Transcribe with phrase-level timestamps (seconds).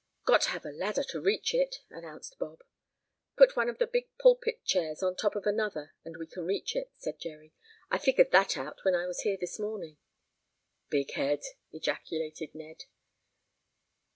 [0.25, 2.63] "Got to have a ladder to reach it," announced Bob.
[3.37, 6.75] "Put one of the big pulpit chairs on top of another and we can reach
[6.75, 7.53] it," said Jerry.
[7.91, 9.97] "I figured that out when I was here this morning."
[10.89, 12.85] "Big head!" ejaculated Ned.